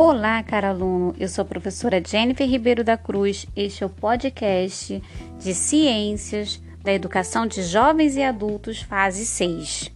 [0.00, 1.12] Olá, caro aluno.
[1.18, 3.48] Eu sou a professora Jennifer Ribeiro da Cruz.
[3.56, 5.02] Este é o podcast
[5.40, 9.90] de Ciências da Educação de Jovens e Adultos, fase 6.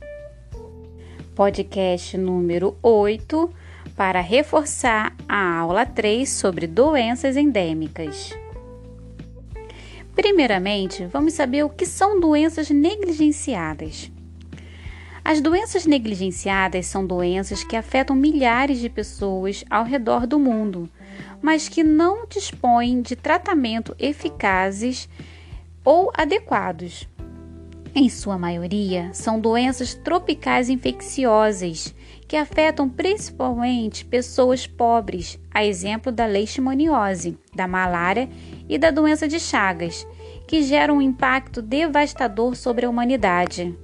[1.37, 3.48] Podcast número 8
[3.95, 8.32] para reforçar a aula 3 sobre doenças endêmicas.
[10.16, 14.11] Primeiramente, vamos saber o que são doenças negligenciadas.
[15.25, 20.88] As doenças negligenciadas são doenças que afetam milhares de pessoas ao redor do mundo,
[21.41, 25.09] mas que não dispõem de tratamento eficazes
[25.84, 27.09] ou adequados.
[27.95, 31.95] Em sua maioria, são doenças tropicais infecciosas
[32.27, 38.28] que afetam principalmente pessoas pobres, a exemplo da leishmaniose, da malária
[38.69, 40.06] e da doença de Chagas,
[40.48, 43.77] que geram um impacto devastador sobre a humanidade.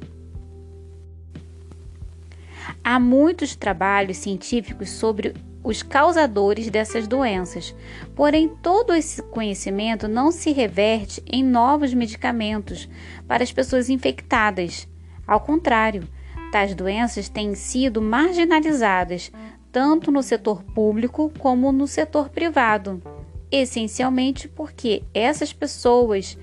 [2.82, 7.74] Há muitos trabalhos científicos sobre os causadores dessas doenças,
[8.14, 12.88] porém, todo esse conhecimento não se reverte em novos medicamentos
[13.26, 14.88] para as pessoas infectadas.
[15.26, 16.08] Ao contrário,
[16.50, 19.30] tais doenças têm sido marginalizadas
[19.70, 23.02] tanto no setor público como no setor privado,
[23.50, 26.38] essencialmente porque essas pessoas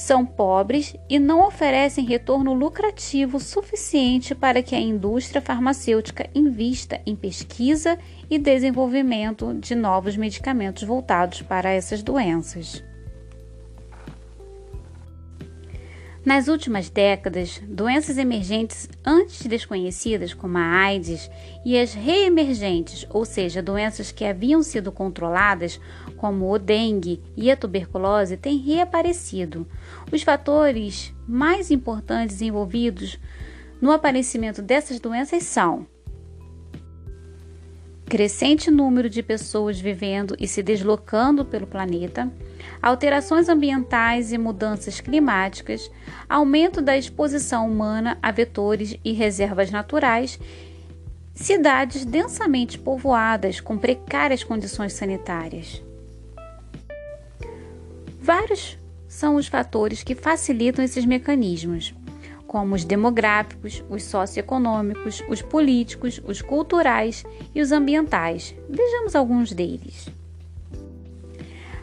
[0.00, 7.14] são pobres e não oferecem retorno lucrativo suficiente para que a indústria farmacêutica invista em
[7.14, 12.89] pesquisa e desenvolvimento de novos medicamentos voltados para essas doenças.
[16.22, 21.30] Nas últimas décadas, doenças emergentes antes desconhecidas, como a AIDS,
[21.64, 25.80] e as reemergentes, ou seja, doenças que haviam sido controladas,
[26.18, 29.66] como o dengue e a tuberculose, têm reaparecido.
[30.12, 33.18] Os fatores mais importantes envolvidos
[33.80, 35.86] no aparecimento dessas doenças são
[38.10, 42.28] crescente número de pessoas vivendo e se deslocando pelo planeta,
[42.82, 45.88] alterações ambientais e mudanças climáticas,
[46.28, 50.40] aumento da exposição humana a vetores e reservas naturais,
[51.32, 55.80] cidades densamente povoadas com precárias condições sanitárias.
[58.20, 58.76] Vários
[59.06, 61.94] são os fatores que facilitam esses mecanismos
[62.50, 67.24] como os demográficos, os socioeconômicos, os políticos, os culturais
[67.54, 68.56] e os ambientais.
[68.68, 70.08] Vejamos alguns deles.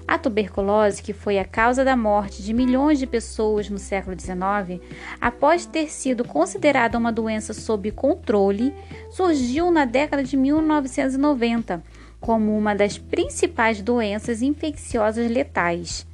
[0.06, 4.82] A tuberculose, que foi a causa da morte de milhões de pessoas no século XIX,
[5.22, 8.74] após ter sido considerada uma doença sob controle,
[9.10, 11.82] surgiu na década de 1990
[12.20, 16.06] como uma das principais doenças infecciosas letais.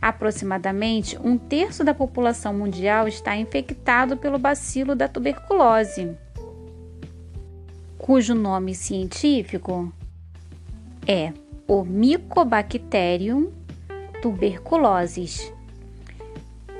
[0.00, 6.16] Aproximadamente um terço da população mundial está infectado pelo bacilo da tuberculose,
[7.98, 9.92] cujo nome científico
[11.06, 11.32] é
[11.68, 13.52] o Mycobacterium
[14.20, 15.52] tuberculosis.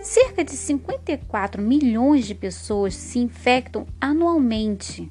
[0.00, 5.10] Cerca de 54 milhões de pessoas se infectam anualmente.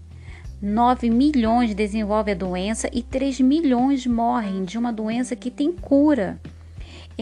[0.61, 6.39] 9 milhões desenvolvem a doença e 3 milhões morrem de uma doença que tem cura.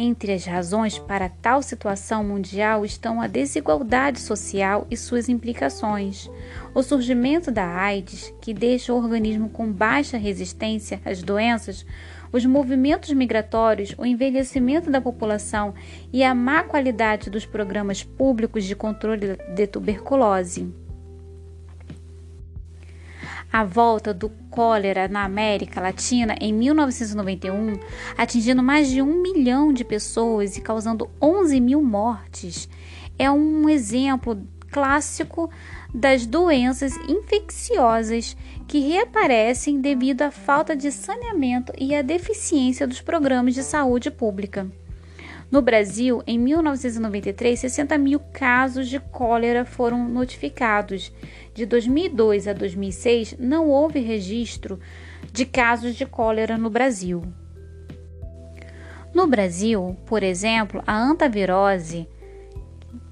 [0.01, 6.31] Entre as razões para tal situação mundial estão a desigualdade social e suas implicações,
[6.73, 11.85] o surgimento da AIDS, que deixa o organismo com baixa resistência às doenças,
[12.31, 15.73] os movimentos migratórios, o envelhecimento da população
[16.13, 20.73] e a má qualidade dos programas públicos de controle de tuberculose
[23.51, 27.79] a volta do cólera na América Latina em 1991,
[28.17, 32.69] atingindo mais de um milhão de pessoas e causando 11 mil mortes,
[33.17, 35.49] é um exemplo clássico
[35.93, 43.55] das doenças infecciosas que reaparecem devido à falta de saneamento e à deficiência dos programas
[43.55, 44.69] de saúde pública.
[45.51, 51.11] No Brasil, em 1993, 60 mil casos de cólera foram notificados.
[51.55, 54.79] De 2002 a 2006, não houve registro
[55.31, 57.23] de casos de cólera no Brasil.
[59.13, 62.07] No Brasil, por exemplo, a antavirose,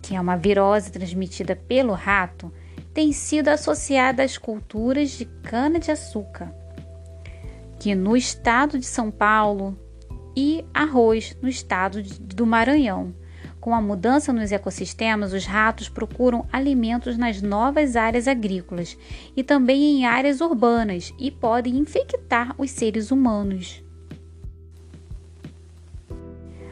[0.01, 2.53] que é uma virose transmitida pelo rato,
[2.93, 6.53] tem sido associada às culturas de cana-de-açúcar,
[7.79, 9.77] que no estado de São Paulo,
[10.37, 13.11] e arroz no estado do Maranhão.
[13.59, 18.95] Com a mudança nos ecossistemas, os ratos procuram alimentos nas novas áreas agrícolas
[19.35, 23.83] e também em áreas urbanas e podem infectar os seres humanos.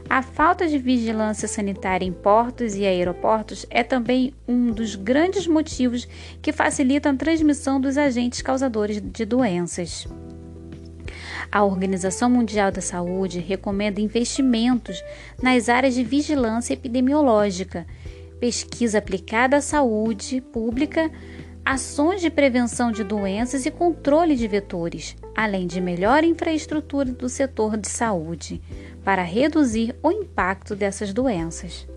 [0.07, 6.07] A falta de vigilância sanitária em portos e aeroportos é também um dos grandes motivos
[6.39, 10.07] que facilitam a transmissão dos agentes causadores de doenças.
[11.51, 15.03] A Organização Mundial da Saúde recomenda investimentos
[15.41, 17.85] nas áreas de vigilância epidemiológica,
[18.39, 21.09] pesquisa aplicada à saúde pública,
[21.65, 27.75] ações de prevenção de doenças e controle de vetores, além de melhor infraestrutura do setor
[27.77, 28.61] de saúde,
[29.03, 31.87] para reduzir o impacto dessas doenças.